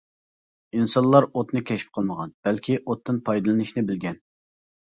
ئىنسانلار 0.77 1.27
ئوتنى 1.41 1.61
كەشىپ 1.71 1.91
قىلمىغان، 1.99 2.33
بەلكى 2.49 2.79
ئوتتىن 2.81 3.23
پايدىلىنىشنى 3.29 3.85
بىلگەن. 3.93 4.19